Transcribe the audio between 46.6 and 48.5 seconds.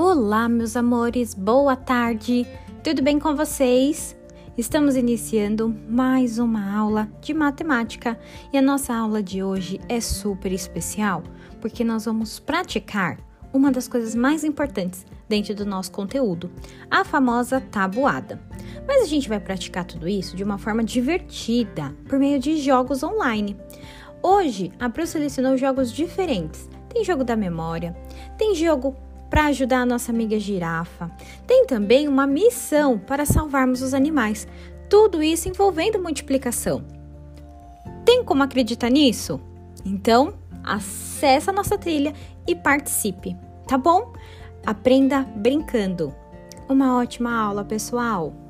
Uma ótima aula, pessoal!